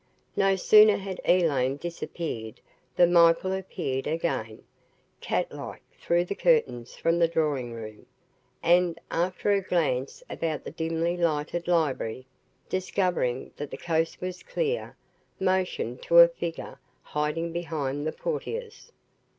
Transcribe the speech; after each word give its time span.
No 0.35 0.55
sooner 0.55 0.97
had 0.97 1.21
Elaine 1.25 1.77
disappeared 1.77 2.59
than 2.95 3.13
Michael 3.13 3.53
appeared 3.53 4.07
again, 4.07 4.63
cat 5.19 5.51
like, 5.51 5.83
through 5.99 6.25
the 6.25 6.33
curtains 6.33 6.95
from 6.95 7.19
the 7.19 7.27
drawing 7.27 7.71
room, 7.71 8.07
and, 8.63 8.99
after 9.11 9.51
a 9.51 9.61
glance 9.61 10.23
about 10.27 10.63
the 10.63 10.71
dimly 10.71 11.15
lighted 11.17 11.67
library, 11.67 12.25
discovering 12.67 13.51
that 13.57 13.69
the 13.69 13.77
coast 13.77 14.19
was 14.21 14.41
clear, 14.41 14.97
motioned 15.39 16.01
to 16.01 16.17
a 16.17 16.27
figure 16.27 16.79
hiding 17.03 17.51
behind 17.53 18.07
the 18.07 18.11
portieres. 18.11 18.91